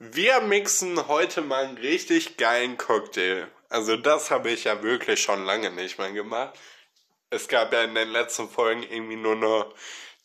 [0.00, 3.46] Wir mixen heute mal einen richtig geilen Cocktail.
[3.68, 6.58] Also das habe ich ja wirklich schon lange nicht mehr gemacht.
[7.30, 9.72] Es gab ja in den letzten Folgen irgendwie nur noch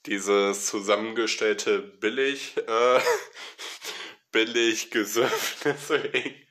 [0.08, 3.00] dieses zusammengestellte billig, äh,
[4.32, 4.90] billig.
[4.92, 6.48] Deswegen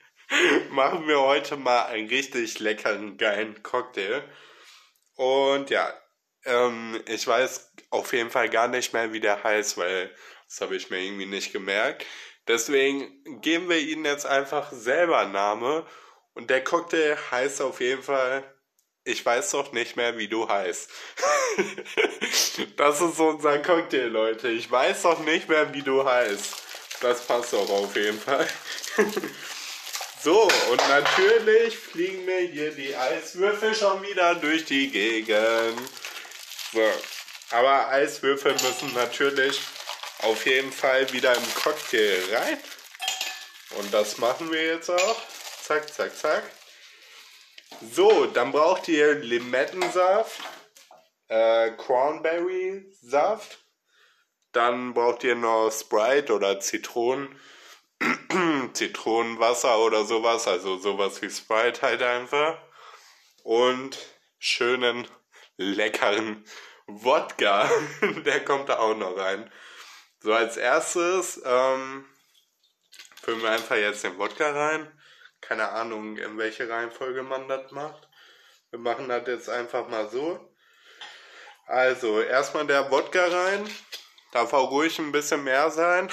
[0.70, 4.22] machen wir heute mal einen richtig leckeren, geilen Cocktail.
[5.16, 5.92] Und ja,
[6.44, 10.14] ähm, ich weiß auf jeden Fall gar nicht mehr, wie der heißt, weil
[10.46, 12.06] das habe ich mir irgendwie nicht gemerkt.
[12.48, 15.86] Deswegen geben wir ihnen jetzt einfach selber Name.
[16.34, 18.42] Und der Cocktail heißt auf jeden Fall,
[19.04, 20.90] ich weiß doch nicht mehr, wie du heißt.
[22.76, 24.48] das ist unser Cocktail, Leute.
[24.48, 26.54] Ich weiß doch nicht mehr, wie du heißt.
[27.00, 28.46] Das passt doch auf jeden Fall.
[30.22, 35.78] so, und natürlich fliegen mir hier die Eiswürfel schon wieder durch die Gegend.
[36.72, 36.82] So,
[37.50, 39.60] aber Eiswürfel müssen natürlich
[40.22, 42.58] auf jeden Fall wieder im Cocktail rein.
[43.78, 45.22] Und das machen wir jetzt auch.
[45.62, 46.42] Zack, zack, zack.
[47.92, 50.40] So, dann braucht ihr Limettensaft,
[51.28, 53.58] äh, Cranberry-Saft.
[54.52, 57.38] Dann braucht ihr noch Sprite oder Zitronen,
[58.72, 60.48] Zitronenwasser oder sowas.
[60.48, 62.58] Also sowas wie Sprite halt einfach.
[63.44, 63.98] Und
[64.38, 65.06] schönen,
[65.56, 66.44] leckeren
[66.86, 67.70] Wodka.
[68.24, 69.52] Der kommt da auch noch rein.
[70.28, 72.04] So, als erstes ähm,
[73.22, 74.86] füllen wir einfach jetzt den Wodka rein.
[75.40, 78.06] Keine Ahnung, in welche Reihenfolge man das macht.
[78.68, 80.54] Wir machen das jetzt einfach mal so.
[81.64, 83.70] Also, erstmal der Wodka rein.
[84.32, 86.10] Darf auch ruhig ein bisschen mehr sein.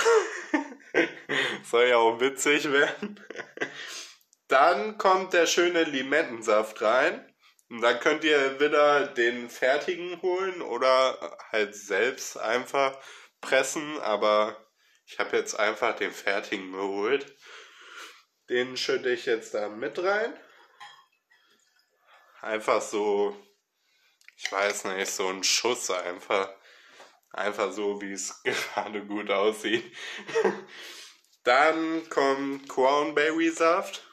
[1.69, 3.19] Soll ja auch witzig werden.
[4.47, 7.35] Dann kommt der schöne Limettensaft rein.
[7.69, 12.97] Und dann könnt ihr wieder den fertigen holen oder halt selbst einfach
[13.45, 14.57] pressen, aber
[15.05, 17.35] ich habe jetzt einfach den fertigen geholt.
[18.49, 20.33] Den schütte ich jetzt da mit rein.
[22.41, 23.35] Einfach so,
[24.35, 26.49] ich weiß nicht, so ein Schuss einfach.
[27.31, 29.95] Einfach so, wie es gerade gut aussieht.
[31.43, 34.03] Dann kommt Cranberry Saft.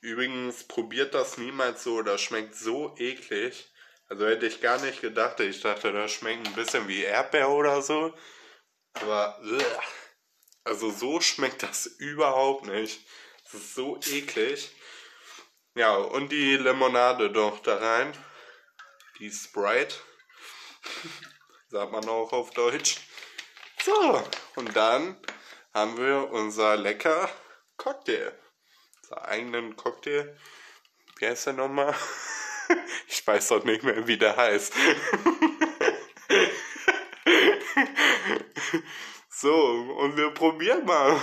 [0.00, 3.70] Übrigens, probiert das niemals so, das schmeckt so eklig.
[4.08, 5.40] Also hätte ich gar nicht gedacht.
[5.40, 8.14] Ich dachte, das schmeckt ein bisschen wie Erdbeer oder so.
[9.00, 9.40] Aber,
[10.64, 13.00] also so schmeckt das überhaupt nicht.
[13.44, 14.70] Das ist so eklig.
[15.74, 18.12] Ja, und die Limonade doch da rein.
[19.18, 19.94] Die Sprite.
[21.68, 22.98] Sagt man auch auf Deutsch.
[23.84, 24.22] So,
[24.56, 25.16] und dann
[25.72, 27.30] haben wir unser lecker
[27.76, 28.32] Cocktail.
[29.02, 30.36] Unser eigenen Cocktail.
[31.18, 31.94] Wie heißt der nochmal?
[33.08, 34.74] Ich weiß doch nicht mehr, wie der heißt.
[39.40, 39.54] So,
[40.00, 41.16] und wir probieren mal.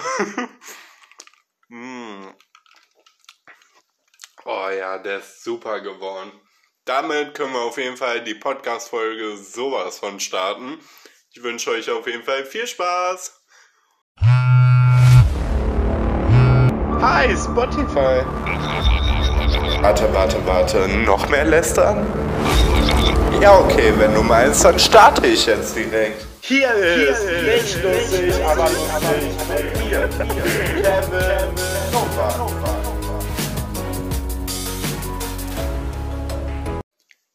[1.68, 2.28] mm.
[4.46, 6.32] Oh ja, der ist super geworden.
[6.86, 10.80] Damit können wir auf jeden Fall die Podcast-Folge sowas von starten.
[11.32, 13.42] Ich wünsche euch auf jeden Fall viel Spaß.
[17.02, 18.24] Hi, Spotify.
[19.82, 20.88] Warte, warte, warte.
[20.88, 22.06] Noch mehr lästern?
[23.42, 26.35] Ja, okay, wenn du meinst, dann starte ich jetzt direkt.
[26.48, 29.34] Hier ist, Hier nicht lustig, aber lustig
[29.80, 30.08] mir,
[30.80, 31.56] Kevin
[31.92, 32.84] Nova.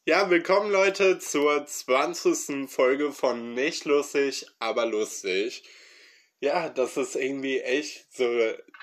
[0.07, 2.71] Ja, willkommen Leute zur 20.
[2.71, 5.65] Folge von Nicht lustig, aber lustig.
[6.39, 8.31] Ja, das ist irgendwie echt so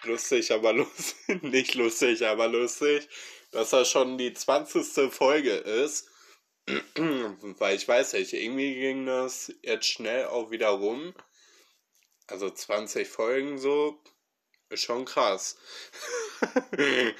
[0.03, 3.07] lustig, aber lustig, nicht lustig, aber lustig,
[3.51, 5.09] dass das schon die 20.
[5.09, 6.09] Folge ist.
[7.59, 11.13] Weil ich weiß nicht, irgendwie ging das jetzt schnell auch wieder rum.
[12.27, 14.01] Also 20 Folgen so,
[14.69, 15.57] ist schon krass.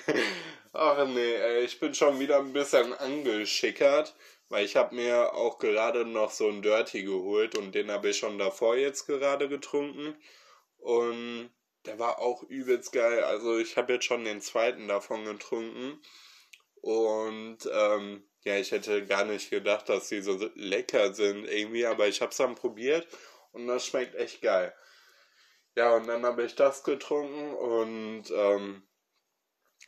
[0.74, 4.16] Ach nee, ich bin schon wieder ein bisschen angeschickert,
[4.50, 8.18] weil ich habe mir auch gerade noch so einen Dirty geholt und den habe ich
[8.18, 10.16] schon davor jetzt gerade getrunken.
[10.78, 11.50] Und
[11.86, 13.24] der war auch übelst geil.
[13.24, 16.02] Also ich habe jetzt schon den zweiten davon getrunken.
[16.82, 22.08] Und ähm, ja, ich hätte gar nicht gedacht, dass die so lecker sind irgendwie, aber
[22.08, 23.06] ich habe es dann probiert
[23.52, 24.74] und das schmeckt echt geil.
[25.76, 28.84] Ja, und dann habe ich das getrunken und ähm,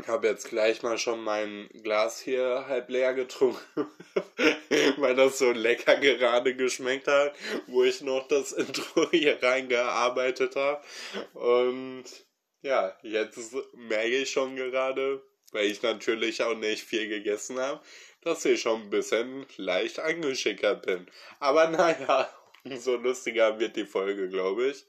[0.08, 3.88] habe jetzt gleich mal schon mein Glas hier halb leer getrunken,
[4.98, 7.34] weil das so lecker gerade geschmeckt hat,
[7.68, 10.84] wo ich noch das Intro hier reingearbeitet habe.
[11.34, 12.04] Und
[12.62, 15.24] ja, jetzt merke ich schon gerade,
[15.54, 17.82] weil ich natürlich auch nicht viel gegessen habe,
[18.22, 21.08] dass ich schon ein bisschen leicht angeschickert bin.
[21.40, 22.30] Aber naja,
[22.78, 24.86] so lustiger wird die Folge, glaube ich.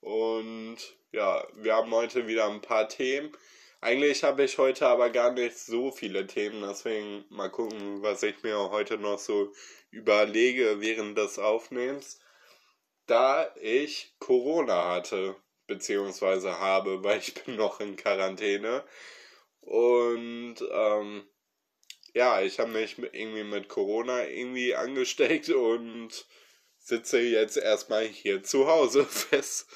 [0.00, 0.78] Und
[1.12, 3.32] ja, wir haben heute wieder ein paar Themen.
[3.80, 8.42] Eigentlich habe ich heute aber gar nicht so viele Themen, deswegen mal gucken, was ich
[8.42, 9.52] mir heute noch so
[9.90, 12.20] überlege während des Aufnehmens.
[13.06, 15.36] Da ich Corona hatte,
[15.66, 18.84] beziehungsweise habe, weil ich bin noch in Quarantäne.
[19.60, 21.28] Und ähm,
[22.14, 26.26] ja, ich habe mich irgendwie mit Corona irgendwie angesteckt und
[26.78, 29.66] sitze jetzt erstmal hier zu Hause fest.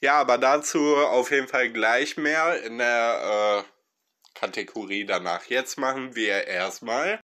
[0.00, 5.44] Ja, aber dazu auf jeden Fall gleich mehr in der äh, Kategorie danach.
[5.46, 7.20] Jetzt machen wir erstmal.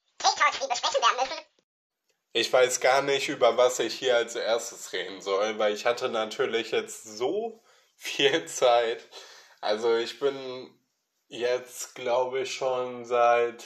[2.32, 6.08] Ich weiß gar nicht, über was ich hier als erstes reden soll, weil ich hatte
[6.08, 7.62] natürlich jetzt so
[7.96, 9.08] viel Zeit.
[9.60, 10.72] Also ich bin
[11.26, 13.64] jetzt, glaube ich, schon seit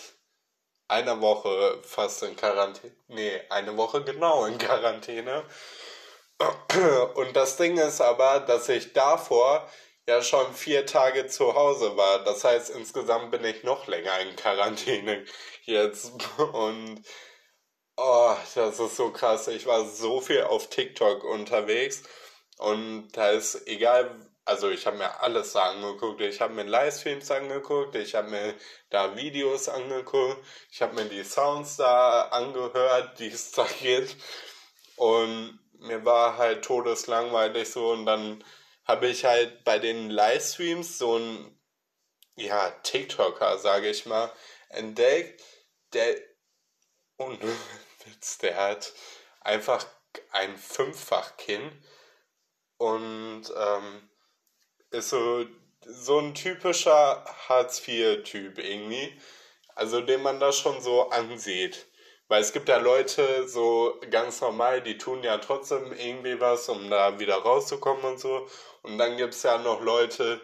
[0.93, 2.95] einer Woche fast in Quarantäne.
[3.09, 5.45] Nee, eine Woche genau in Quarantäne.
[7.15, 9.69] Und das Ding ist aber, dass ich davor
[10.07, 12.25] ja schon vier Tage zu Hause war.
[12.25, 15.25] Das heißt, insgesamt bin ich noch länger in Quarantäne
[15.65, 16.13] jetzt.
[16.39, 17.03] Und
[17.97, 19.49] oh, das ist so krass.
[19.49, 22.03] Ich war so viel auf TikTok unterwegs.
[22.59, 26.21] Und da ist egal, also ich habe mir alles angeguckt.
[26.21, 28.55] Ich habe mir Livestreams angeguckt, ich habe mir
[28.91, 34.17] da Videos angeguckt, ich habe mir die Sounds da angehört, die es da gibt.
[34.97, 38.45] Und mir war halt todeslangweilig so und dann
[38.85, 41.59] habe ich halt bei den Livestreams so ein
[42.37, 44.33] ja, TikToker, sage ich mal,
[44.69, 45.43] entdeckt,
[45.93, 46.17] der
[47.17, 47.41] und
[48.05, 48.93] Witz, der hat
[49.41, 49.87] einfach
[50.31, 51.85] ein Fünffachkinn
[52.79, 54.09] und ähm,
[54.93, 55.45] ist so,
[55.85, 59.13] so ein typischer Hartz-IV-Typ irgendwie,
[59.75, 61.87] also den man da schon so ansieht.
[62.29, 66.89] Weil es gibt ja Leute, so ganz normal, die tun ja trotzdem irgendwie was, um
[66.89, 68.49] da wieder rauszukommen und so.
[68.83, 70.41] Und dann gibt es ja noch Leute,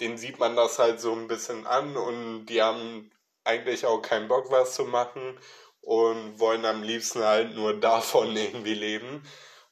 [0.00, 3.10] denen sieht man das halt so ein bisschen an und die haben
[3.44, 5.38] eigentlich auch keinen Bock, was zu machen
[5.82, 9.22] und wollen am liebsten halt nur davon irgendwie leben.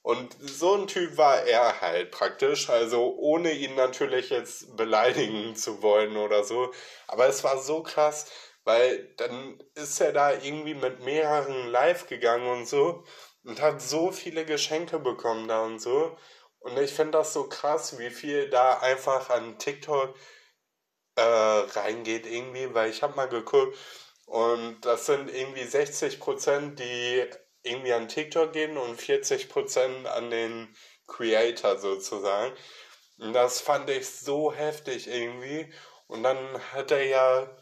[0.08, 5.82] Und so ein Typ war er halt praktisch, also ohne ihn natürlich jetzt beleidigen zu
[5.82, 6.72] wollen oder so.
[7.08, 8.24] Aber es war so krass,
[8.64, 13.04] weil dann ist er da irgendwie mit mehreren live gegangen und so
[13.44, 16.16] und hat so viele Geschenke bekommen da und so.
[16.60, 20.16] Und ich finde das so krass, wie viel da einfach an TikTok
[21.16, 23.76] äh, reingeht irgendwie, weil ich habe mal geguckt
[24.24, 27.28] und das sind irgendwie 60%, die
[27.62, 30.74] irgendwie an TikTok gehen und 40% an den
[31.06, 32.54] Creator sozusagen.
[33.18, 35.72] Und das fand ich so heftig irgendwie.
[36.06, 36.38] Und dann
[36.72, 37.56] hat er ja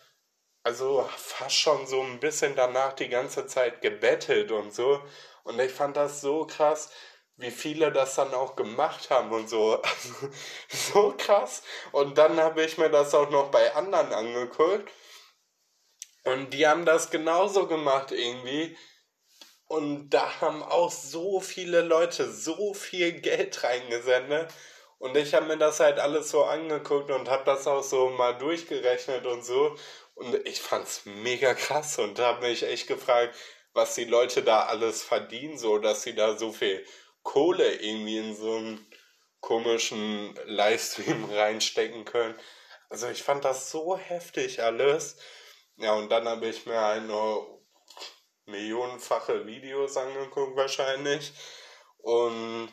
[0.62, 5.00] also fast schon so ein bisschen danach die ganze Zeit gebettelt und so.
[5.44, 6.90] Und ich fand das so krass,
[7.36, 9.80] wie viele das dann auch gemacht haben und so.
[9.82, 10.30] Also,
[10.68, 11.62] so krass.
[11.92, 14.90] Und dann habe ich mir das auch noch bei anderen angeguckt.
[16.24, 18.76] Und die haben das genauso gemacht irgendwie.
[19.68, 24.52] Und da haben auch so viele Leute so viel Geld reingesendet.
[24.98, 28.32] Und ich habe mir das halt alles so angeguckt und habe das auch so mal
[28.32, 29.76] durchgerechnet und so.
[30.14, 33.36] Und ich fand's mega krass und habe mich echt gefragt,
[33.74, 36.84] was die Leute da alles verdienen, so dass sie da so viel
[37.22, 38.90] Kohle irgendwie in so einen
[39.40, 42.34] komischen Livestream reinstecken können.
[42.88, 45.16] Also ich fand das so heftig alles.
[45.76, 47.55] Ja, und dann habe ich mir halt nur
[48.46, 51.32] millionenfache Videos angeguckt wahrscheinlich.
[51.98, 52.68] Und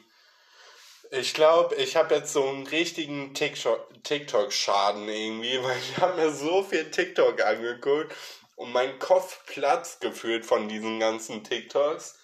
[1.11, 6.63] ich glaube, ich habe jetzt so einen richtigen TikTok-Schaden irgendwie, weil ich habe mir so
[6.63, 8.15] viel TikTok angeguckt
[8.55, 12.19] und mein Kopf platzt gefühlt von diesen ganzen TikToks.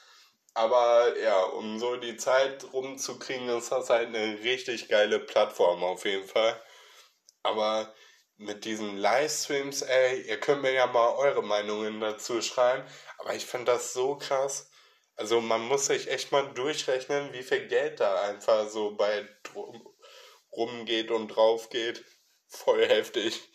[0.54, 6.06] Aber ja, um so die Zeit rumzukriegen, ist das halt eine richtig geile Plattform auf
[6.06, 6.60] jeden Fall.
[7.44, 7.94] Aber
[8.40, 12.84] mit diesen Livestreams, ey, ihr könnt mir ja mal eure Meinungen dazu schreiben.
[13.20, 14.70] Aber ich finde das so krass
[15.20, 19.28] also man muss sich echt mal durchrechnen, wie viel Geld da einfach so bei
[20.54, 22.06] rumgeht und drauf geht.
[22.48, 23.52] Voll heftig.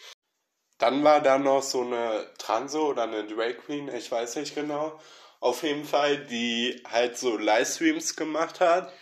[0.76, 5.00] Dann war da noch so eine Transo oder eine Drag Queen, ich weiß nicht genau.
[5.40, 8.92] Auf jeden Fall, die halt so Livestreams gemacht hat.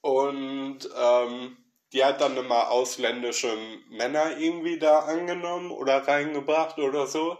[0.00, 1.58] Und ähm,
[1.92, 3.56] die hat dann immer ausländische
[3.88, 7.38] Männer irgendwie da angenommen oder reingebracht oder so.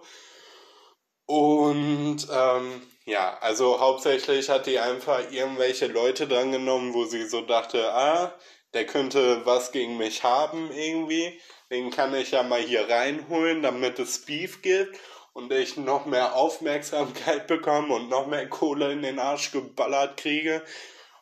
[1.26, 7.92] Und ähm, ja, also hauptsächlich hat die einfach irgendwelche Leute drangenommen, wo sie so dachte,
[7.92, 8.35] ah,
[8.75, 11.40] der könnte was gegen mich haben irgendwie.
[11.71, 14.99] Den kann ich ja mal hier reinholen, damit es Beef gibt
[15.33, 20.62] und ich noch mehr Aufmerksamkeit bekomme und noch mehr Kohle in den Arsch geballert kriege.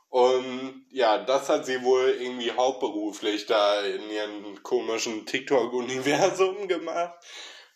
[0.09, 7.15] Und ja, das hat sie wohl irgendwie hauptberuflich da in ihrem komischen TikTok-Universum gemacht.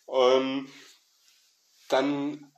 [0.05, 0.69] Und
[1.89, 2.51] dann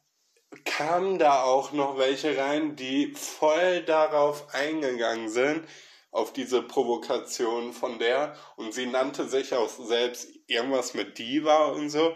[0.63, 5.67] kamen da auch noch welche rein, die voll darauf eingegangen sind,
[6.11, 8.37] auf diese Provokation von der.
[8.55, 12.15] Und sie nannte sich auch selbst irgendwas mit Diva und so.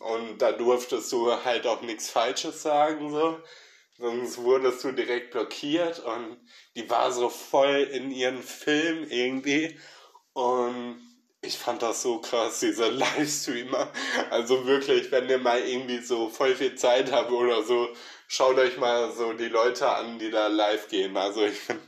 [0.00, 3.38] Und da durftest du halt auch nichts Falsches sagen, so.
[4.00, 6.38] Sonst wurdest du direkt blockiert und
[6.74, 9.78] die war so voll in ihren Film irgendwie.
[10.32, 10.98] Und
[11.42, 13.92] ich fand das so krass, diese Livestreamer.
[14.30, 17.88] Also wirklich, wenn ihr mal irgendwie so voll viel Zeit habt oder so,
[18.26, 21.14] schaut euch mal so die Leute an, die da live gehen.
[21.18, 21.82] Also ich finde,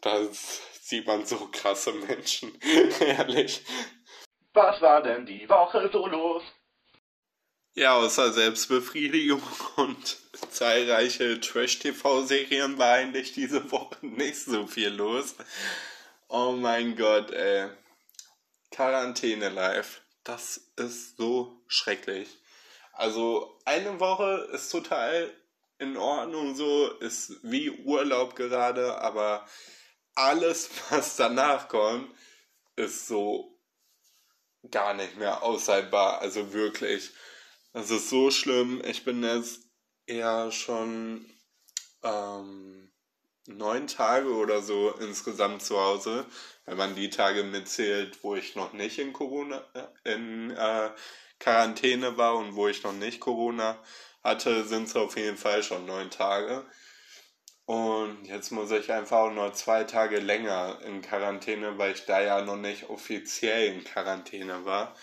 [0.00, 2.58] da sieht man so krasse Menschen.
[3.00, 3.64] Ehrlich.
[4.52, 6.42] Was war denn die Woche so los?
[7.74, 9.42] Ja, außer Selbstbefriedigung
[9.76, 10.18] und
[10.50, 15.34] zahlreiche Trash-TV-Serien war eigentlich diese Woche nicht so viel los.
[16.28, 17.70] Oh mein Gott, ey.
[18.70, 20.02] Quarantäne live.
[20.22, 22.28] Das ist so schrecklich.
[22.92, 25.32] Also eine Woche ist total
[25.78, 29.46] in Ordnung so, ist wie Urlaub gerade, aber
[30.14, 32.14] alles, was danach kommt,
[32.76, 33.58] ist so
[34.70, 36.20] gar nicht mehr aushaltbar.
[36.20, 37.12] Also wirklich,
[37.90, 38.82] ist so schlimm.
[38.84, 39.62] Ich bin jetzt
[40.06, 41.26] eher schon
[42.02, 42.92] ähm,
[43.46, 46.26] neun Tage oder so insgesamt zu Hause,
[46.66, 49.64] wenn man die Tage mitzählt, wo ich noch nicht in Corona,
[50.04, 50.90] in äh,
[51.38, 53.82] Quarantäne war und wo ich noch nicht Corona
[54.22, 56.64] hatte, sind es auf jeden Fall schon neun Tage.
[57.64, 62.42] Und jetzt muss ich einfach noch zwei Tage länger in Quarantäne, weil ich da ja
[62.42, 64.94] noch nicht offiziell in Quarantäne war.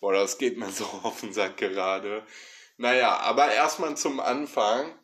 [0.00, 2.24] Boah, das geht mir so auf den Sack gerade.
[2.76, 4.98] Naja, aber erstmal zum Anfang.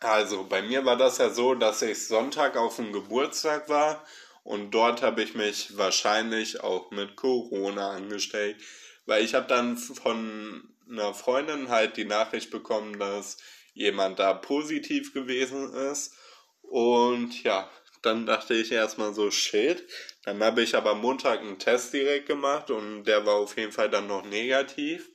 [0.00, 4.04] Also bei mir war das ja so, dass ich Sonntag auf dem Geburtstag war
[4.44, 8.60] und dort habe ich mich wahrscheinlich auch mit Corona angestellt,
[9.06, 13.38] weil ich habe dann von einer Freundin halt die Nachricht bekommen, dass
[13.72, 16.14] jemand da positiv gewesen ist
[16.60, 17.70] und ja,
[18.02, 19.88] dann dachte ich erstmal so, shit.
[20.26, 23.88] Dann habe ich aber Montag einen Test direkt gemacht und der war auf jeden Fall
[23.88, 25.08] dann noch negativ.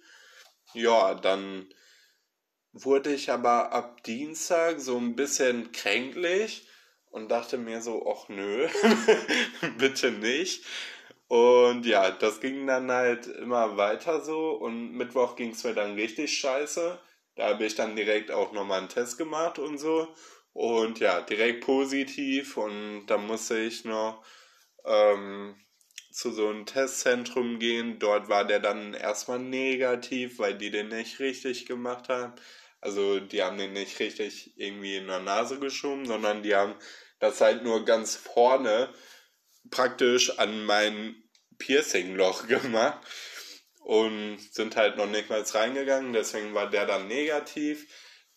[0.74, 1.68] Ja, dann
[2.72, 6.66] wurde ich aber ab Dienstag so ein bisschen kränklich
[7.10, 8.70] und dachte mir so, ach nö,
[9.78, 10.66] bitte nicht.
[11.28, 15.96] Und ja, das ging dann halt immer weiter so und Mittwoch ging es mir dann
[15.96, 16.98] richtig scheiße.
[17.36, 20.08] Da habe ich dann direkt auch nochmal einen Test gemacht und so.
[20.54, 24.24] Und ja, direkt positiv und da musste ich noch
[24.86, 25.56] ähm,
[26.12, 28.00] zu so einem Testzentrum gehen.
[28.00, 32.34] Dort war der dann erstmal negativ, weil die den nicht richtig gemacht haben.
[32.82, 36.76] Also die haben den nicht richtig irgendwie in der Nase geschoben, sondern die haben
[37.20, 38.90] das halt nur ganz vorne
[39.70, 41.16] praktisch an mein
[41.60, 43.00] Piercing-Loch gemacht
[43.84, 47.88] und sind halt noch nicht mal reingegangen, deswegen war der dann negativ.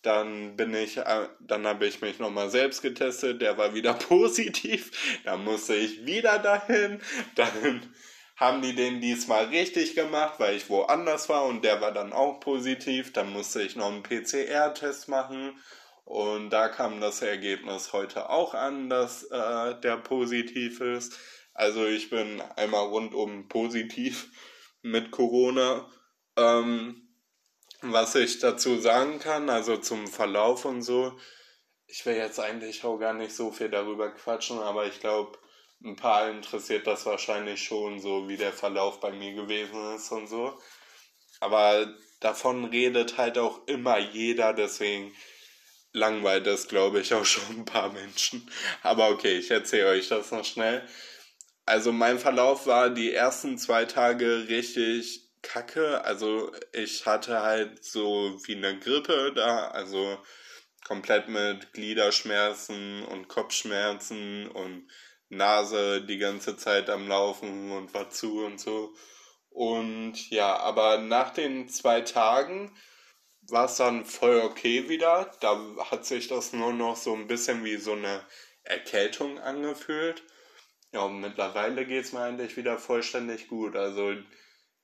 [0.05, 4.91] Dann bin ich, äh, dann habe ich mich nochmal selbst getestet, der war wieder positiv.
[5.23, 7.01] Dann musste ich wieder dahin.
[7.35, 7.81] Dann
[8.35, 12.39] haben die den diesmal richtig gemacht, weil ich woanders war und der war dann auch
[12.41, 13.13] positiv.
[13.13, 15.57] Dann musste ich noch einen PCR-Test machen
[16.03, 21.17] und da kam das Ergebnis heute auch an, dass äh, der positiv ist.
[21.53, 24.29] Also ich bin einmal rundum positiv
[24.81, 25.89] mit Corona.
[26.37, 27.04] Ähm,
[27.81, 31.17] was ich dazu sagen kann, also zum Verlauf und so,
[31.87, 35.37] ich will jetzt eigentlich auch gar nicht so viel darüber quatschen, aber ich glaube,
[35.83, 40.27] ein paar interessiert das wahrscheinlich schon so, wie der Verlauf bei mir gewesen ist und
[40.27, 40.57] so.
[41.39, 45.13] Aber davon redet halt auch immer jeder, deswegen
[45.91, 48.49] langweilt das, glaube ich, auch schon ein paar Menschen.
[48.81, 50.87] Aber okay, ich erzähle euch das noch schnell.
[51.65, 56.03] Also mein Verlauf war die ersten zwei Tage richtig kacke.
[56.03, 60.17] Also ich hatte halt so wie eine Grippe da, also
[60.85, 64.87] komplett mit Gliederschmerzen und Kopfschmerzen und
[65.29, 68.93] Nase die ganze Zeit am Laufen und war zu und so.
[69.49, 72.75] Und ja, aber nach den zwei Tagen
[73.49, 75.31] war es dann voll okay wieder.
[75.39, 75.59] Da
[75.91, 78.25] hat sich das nur noch so ein bisschen wie so eine
[78.63, 80.23] Erkältung angefühlt.
[80.93, 83.75] Ja, und mittlerweile geht es mir eigentlich wieder vollständig gut.
[83.75, 84.15] Also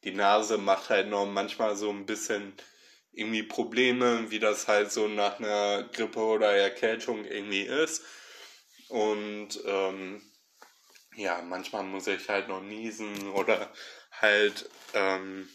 [0.04, 2.54] die Nase macht halt noch manchmal so ein bisschen
[3.14, 8.04] irgendwie Probleme, wie das halt so nach einer Grippe oder Erkältung irgendwie ist.
[8.90, 10.22] Und ähm,
[11.16, 13.72] ja, manchmal muss ich halt noch niesen oder
[14.12, 15.50] halt ähm,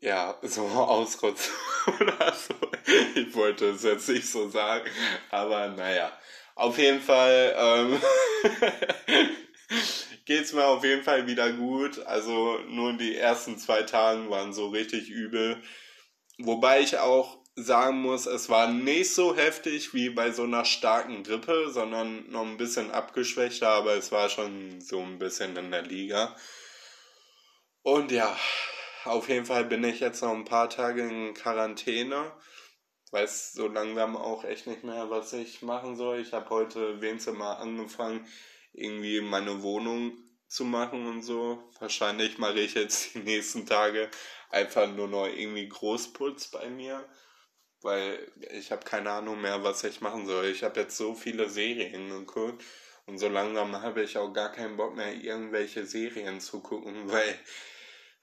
[0.00, 1.52] ja, so ausrutzen
[2.00, 2.54] oder so.
[3.14, 4.90] Ich wollte es jetzt nicht so sagen,
[5.30, 6.12] aber naja.
[6.54, 8.02] Auf jeden Fall ähm,
[10.28, 12.04] geht's mir auf jeden Fall wieder gut.
[12.06, 15.62] Also nur die ersten zwei Tage waren so richtig übel.
[16.36, 21.22] Wobei ich auch sagen muss, es war nicht so heftig wie bei so einer starken
[21.22, 25.82] Grippe, sondern noch ein bisschen abgeschwächter, aber es war schon so ein bisschen in der
[25.82, 26.36] Liga.
[27.82, 28.36] Und ja,
[29.04, 32.32] auf jeden Fall bin ich jetzt noch ein paar Tage in Quarantäne.
[33.12, 36.20] Weiß so langsam auch echt nicht mehr, was ich machen soll.
[36.20, 38.26] Ich habe heute wenigstens mal angefangen,
[38.72, 40.12] irgendwie meine Wohnung
[40.46, 41.70] zu machen und so.
[41.78, 44.10] Wahrscheinlich mache ich jetzt die nächsten Tage
[44.50, 47.06] einfach nur noch irgendwie Großputz bei mir,
[47.82, 50.46] weil ich habe keine Ahnung mehr, was ich machen soll.
[50.46, 52.64] Ich habe jetzt so viele Serien geguckt
[53.06, 57.38] und so langsam habe ich auch gar keinen Bock mehr, irgendwelche Serien zu gucken, weil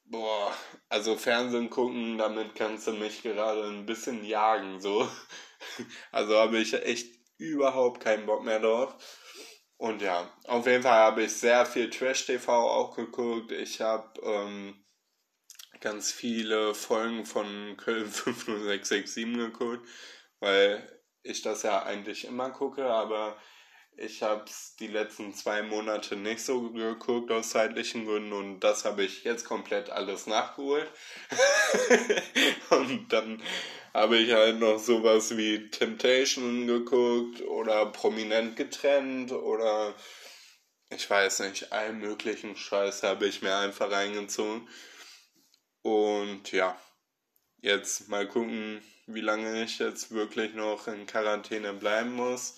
[0.07, 0.55] Boah,
[0.87, 5.07] also Fernsehen gucken, damit kannst du mich gerade ein bisschen jagen, so.
[6.11, 8.95] Also habe ich echt überhaupt keinen Bock mehr drauf.
[9.85, 13.51] Und ja, auf jeden Fall habe ich sehr viel Trash-TV auch geguckt.
[13.51, 14.83] Ich habe ähm,
[15.79, 19.87] ganz viele Folgen von Köln 50667 geguckt,
[20.39, 20.81] weil
[21.21, 23.37] ich das ja eigentlich immer gucke, aber
[23.95, 28.85] ich habe es die letzten zwei Monate nicht so geguckt aus zeitlichen Gründen und das
[28.85, 30.89] habe ich jetzt komplett alles nachgeholt.
[32.71, 33.39] und dann
[33.95, 39.95] habe ich halt noch sowas wie Temptation geguckt oder Prominent getrennt oder
[40.89, 44.67] ich weiß nicht, allen möglichen Scheiß habe ich mir einfach reingezogen.
[45.81, 46.77] Und ja,
[47.61, 52.55] jetzt mal gucken, wie lange ich jetzt wirklich noch in Quarantäne bleiben muss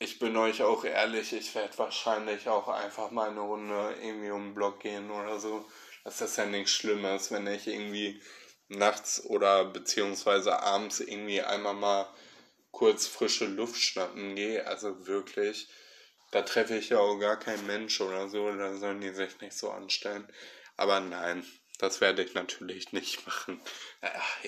[0.00, 4.48] ich bin euch auch ehrlich, ich werde wahrscheinlich auch einfach mal eine Runde irgendwie um
[4.48, 5.66] den Block gehen oder so.
[6.04, 8.20] Das ist ja nichts Schlimmes, wenn ich irgendwie
[8.68, 12.08] nachts oder beziehungsweise abends irgendwie einmal mal
[12.70, 14.66] kurz frische Luft schnappen gehe.
[14.66, 15.68] Also wirklich,
[16.30, 19.56] da treffe ich ja auch gar keinen Mensch oder so, da sollen die sich nicht
[19.56, 20.30] so anstellen.
[20.76, 21.44] Aber nein,
[21.78, 23.60] das werde ich natürlich nicht machen.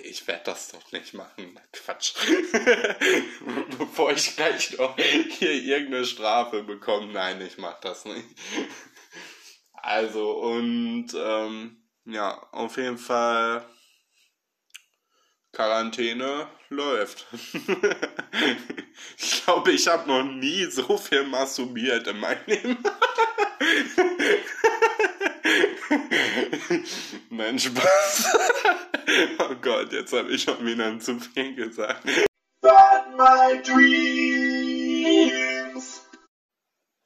[0.03, 1.59] Ich werde das doch nicht machen.
[1.73, 2.15] Quatsch.
[3.79, 7.13] Bevor ich gleich noch hier irgendeine Strafe bekomme.
[7.13, 8.27] Nein, ich mache das nicht.
[9.73, 13.65] Also, und ähm, ja, auf jeden Fall
[15.53, 17.27] Quarantäne läuft.
[19.19, 22.79] ich glaube, ich habe noch nie so viel masturbiert in meinem Leben.
[27.31, 28.29] Nein, Spaß.
[29.39, 32.05] oh Gott, jetzt habe ich schon wieder zu viel gesagt.
[32.61, 34.93] But my dreams.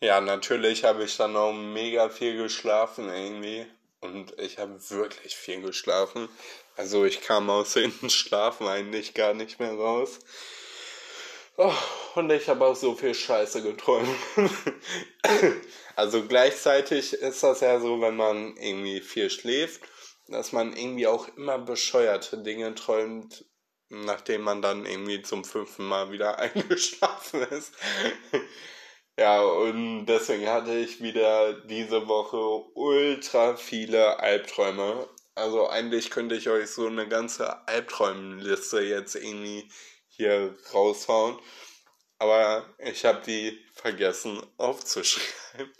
[0.02, 3.66] Ja, natürlich habe ich dann noch mega viel geschlafen irgendwie.
[4.00, 6.28] Und ich habe wirklich viel geschlafen.
[6.76, 10.18] Also ich kam aus dem Schlafen eigentlich gar nicht mehr raus.
[11.56, 11.72] Oh,
[12.16, 14.08] und ich habe auch so viel Scheiße geträumt.
[15.96, 19.82] also gleichzeitig ist das ja so, wenn man irgendwie viel schläft,
[20.26, 23.44] dass man irgendwie auch immer bescheuerte Dinge träumt,
[23.88, 27.72] nachdem man dann irgendwie zum fünften Mal wieder eingeschlafen ist.
[29.16, 35.08] ja, und deswegen hatte ich wieder diese Woche ultra viele Albträume.
[35.36, 39.70] Also eigentlich könnte ich euch so eine ganze Albträumliste jetzt irgendwie
[40.08, 41.38] hier raushauen.
[42.18, 45.72] Aber ich habe die vergessen aufzuschreiben.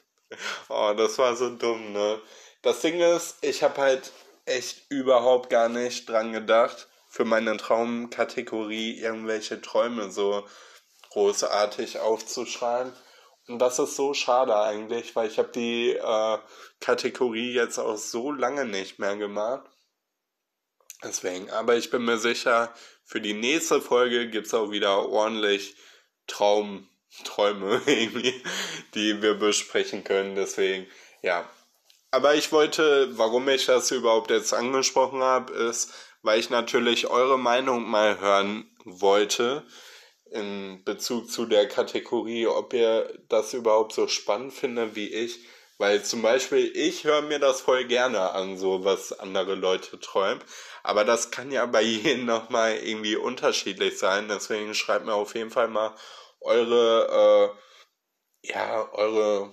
[0.69, 2.21] Oh, das war so dumm, ne?
[2.63, 4.11] Das Ding ist, ich habe halt
[4.47, 10.45] echt überhaupt gar nicht dran gedacht, für meine Traumkategorie irgendwelche Träume so
[11.11, 12.93] großartig aufzuschreiben.
[13.47, 16.39] Und das ist so schade eigentlich, weil ich habe die äh,
[16.81, 19.67] Kategorie jetzt auch so lange nicht mehr gemacht.
[21.03, 22.73] Deswegen, aber ich bin mir sicher,
[23.05, 25.77] für die nächste Folge gibt es auch wieder ordentlich
[26.27, 26.89] Traum,
[27.25, 28.43] Träume irgendwie,
[28.95, 30.35] die wir besprechen können.
[30.35, 30.87] Deswegen,
[31.21, 31.47] ja.
[32.11, 37.39] Aber ich wollte, warum ich das überhaupt jetzt angesprochen habe, ist, weil ich natürlich eure
[37.39, 39.67] Meinung mal hören wollte
[40.31, 45.47] in Bezug zu der Kategorie, ob ihr das überhaupt so spannend findet wie ich.
[45.79, 50.43] Weil zum Beispiel, ich höre mir das voll gerne an, so was andere Leute träumen.
[50.83, 54.29] Aber das kann ja bei jedem nochmal irgendwie unterschiedlich sein.
[54.29, 55.95] Deswegen schreibt mir auf jeden Fall mal
[56.41, 57.55] eure,
[58.43, 59.53] äh, ja, eure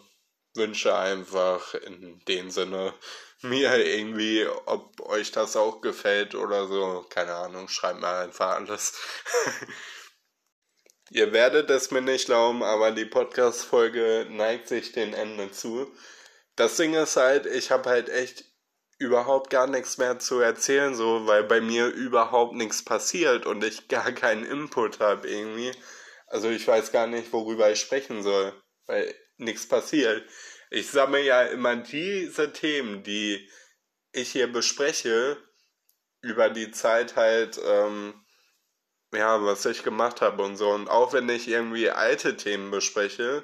[0.55, 2.93] Wünsche einfach in dem Sinne
[3.41, 7.05] mir irgendwie, ob euch das auch gefällt oder so.
[7.10, 8.93] Keine Ahnung, schreibt mir einfach alles.
[11.13, 15.91] Ihr werdet es mir nicht glauben, aber die Podcast-Folge neigt sich dem Ende zu.
[16.56, 18.45] Das Ding ist halt, ich habe halt echt
[18.97, 23.89] überhaupt gar nichts mehr zu erzählen, so, weil bei mir überhaupt nichts passiert und ich
[23.89, 25.74] gar keinen Input habe irgendwie.
[26.28, 28.54] also ich weiß gar nicht, worüber ich sprechen soll,
[28.86, 30.24] weil nichts passiert.
[30.69, 33.50] Ich sammle ja immer diese Themen, die
[34.13, 35.38] ich hier bespreche,
[36.21, 38.20] über die Zeit halt, ähm,
[39.13, 40.69] ja, was ich gemacht habe und so.
[40.69, 43.43] Und auch wenn ich irgendwie alte Themen bespreche,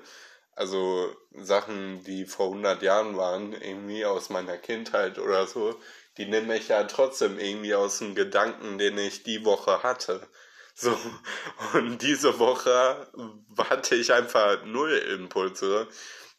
[0.56, 5.80] also Sachen, die vor 100 Jahren waren, irgendwie aus meiner Kindheit oder so,
[6.18, 10.28] die nehme ich ja trotzdem irgendwie aus dem Gedanken, den ich die Woche hatte.
[10.74, 10.96] So,
[11.74, 13.12] und diese Woche
[13.58, 15.88] hatte ich einfach null Impulse.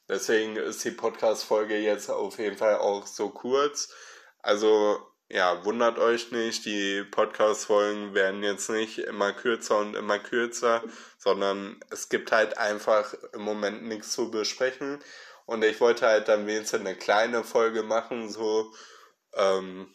[0.09, 3.93] Deswegen ist die Podcast-Folge jetzt auf jeden Fall auch so kurz.
[4.41, 10.83] Also, ja, wundert euch nicht, die Podcast-Folgen werden jetzt nicht immer kürzer und immer kürzer,
[11.19, 15.03] sondern es gibt halt einfach im Moment nichts zu besprechen.
[15.45, 18.73] Und ich wollte halt dann wenigstens eine kleine Folge machen, so,
[19.35, 19.95] ähm,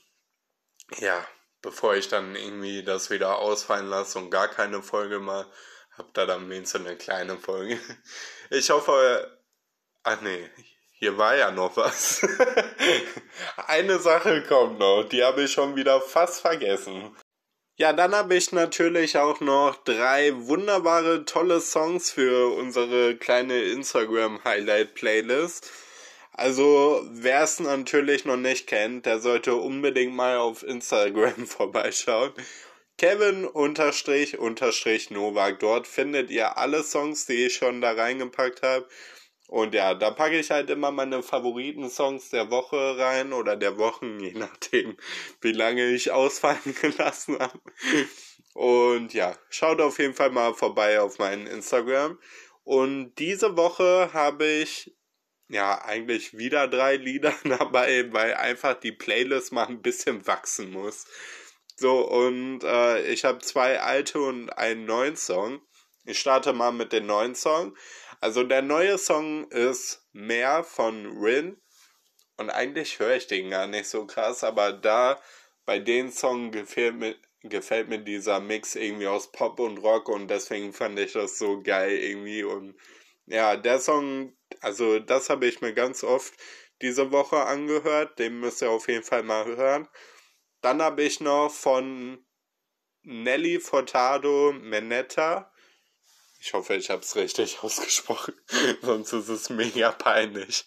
[0.97, 1.25] ja,
[1.61, 5.45] bevor ich dann irgendwie das wieder ausfallen lasse und gar keine Folge mal,
[5.97, 7.79] hab da dann wenigstens eine kleine Folge.
[8.49, 9.41] Ich hoffe,
[10.03, 10.47] ach nee,
[11.03, 12.21] hier war ja noch was.
[13.67, 17.13] Eine Sache kommt noch, die habe ich schon wieder fast vergessen.
[17.75, 24.41] Ja, dann habe ich natürlich auch noch drei wunderbare, tolle Songs für unsere kleine Instagram
[24.45, 25.69] Highlight Playlist.
[26.31, 32.31] Also, wer es natürlich noch nicht kennt, der sollte unbedingt mal auf Instagram vorbeischauen.
[32.97, 35.59] Kevin unterstrich unterstrich Novak.
[35.59, 38.87] Dort findet ihr alle Songs, die ich schon da reingepackt habe.
[39.47, 44.19] Und ja, da packe ich halt immer meine Favoriten-Songs der Woche rein oder der Wochen,
[44.19, 44.97] je nachdem,
[45.41, 47.59] wie lange ich ausfallen gelassen habe.
[48.53, 52.19] Und ja, schaut auf jeden Fall mal vorbei auf meinen Instagram.
[52.63, 54.95] Und diese Woche habe ich
[55.49, 61.05] ja eigentlich wieder drei Lieder dabei, weil einfach die Playlist mal ein bisschen wachsen muss.
[61.75, 65.61] So, und äh, ich habe zwei alte und einen neuen Song.
[66.05, 67.75] Ich starte mal mit dem neuen Song.
[68.23, 71.61] Also der neue Song ist mehr von Rin.
[72.37, 75.21] Und eigentlich höre ich den gar nicht so krass, aber da
[75.65, 80.29] bei den Song gefällt mir, gefällt mir dieser Mix irgendwie aus Pop und Rock und
[80.29, 82.45] deswegen fand ich das so geil irgendwie.
[82.45, 82.77] Und
[83.25, 86.33] ja, der Song, also das habe ich mir ganz oft
[86.81, 88.19] diese Woche angehört.
[88.19, 89.89] Den müsst ihr auf jeden Fall mal hören.
[90.61, 92.25] Dann habe ich noch von
[93.01, 95.52] Nelly Furtado Menetta
[96.43, 98.33] ich hoffe, ich habe es richtig ausgesprochen,
[98.81, 100.65] sonst ist es mega peinlich.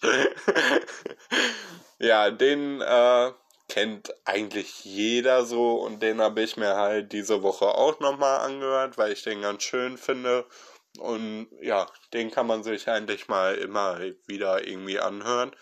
[1.99, 3.31] ja, den äh,
[3.69, 8.97] kennt eigentlich jeder so und den habe ich mir halt diese Woche auch nochmal angehört,
[8.97, 10.45] weil ich den ganz schön finde.
[10.97, 15.55] Und ja, den kann man sich eigentlich mal immer wieder irgendwie anhören.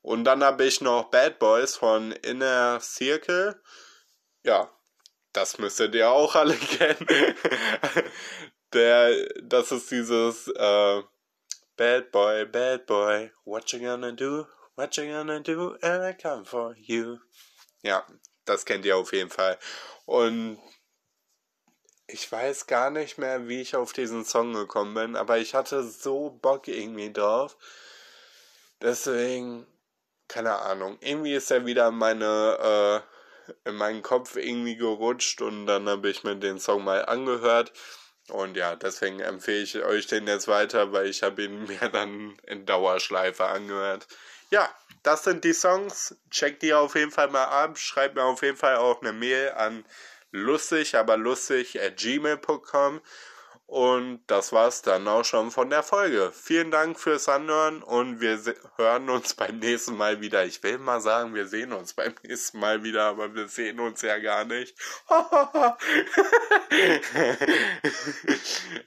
[0.00, 3.60] Und dann habe ich noch Bad Boys von Inner Circle.
[4.42, 4.70] Ja,
[5.34, 7.06] das müsstet ihr auch alle kennen
[8.72, 11.02] der, das ist dieses äh,
[11.76, 16.44] Bad Boy, Bad Boy, what you gonna do, what you gonna do, and I come
[16.44, 17.18] for you.
[17.82, 18.06] Ja,
[18.44, 19.58] das kennt ihr auf jeden Fall.
[20.06, 20.58] Und
[22.06, 25.82] ich weiß gar nicht mehr, wie ich auf diesen Song gekommen bin, aber ich hatte
[25.84, 27.56] so Bock irgendwie drauf.
[28.82, 29.66] Deswegen,
[30.28, 35.88] keine Ahnung, irgendwie ist er wieder meine, äh, in meinen Kopf irgendwie gerutscht und dann
[35.88, 37.72] habe ich mir den Song mal angehört.
[38.30, 42.38] Und ja, deswegen empfehle ich euch den jetzt weiter, weil ich habe ihn mir dann
[42.46, 44.06] in Dauerschleife angehört.
[44.50, 44.68] Ja,
[45.02, 46.16] das sind die Songs.
[46.30, 47.78] Checkt die auf jeden Fall mal ab.
[47.78, 49.84] Schreibt mir auf jeden Fall auch eine Mail an
[50.32, 53.00] lustig, aber lustig at gmail.com
[53.70, 56.32] und das war's dann auch schon von der Folge.
[56.34, 58.40] Vielen Dank fürs Anhören und wir
[58.74, 60.44] hören uns beim nächsten Mal wieder.
[60.44, 64.02] Ich will mal sagen, wir sehen uns beim nächsten Mal wieder, aber wir sehen uns
[64.02, 64.76] ja gar nicht.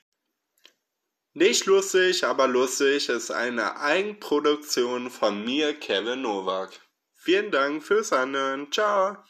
[1.34, 6.72] nicht lustig, aber lustig ist eine Eigenproduktion von mir, Kevin Nowak.
[7.14, 8.70] Vielen Dank fürs Anhören.
[8.70, 9.24] Ciao.